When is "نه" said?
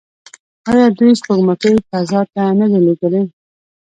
2.59-2.65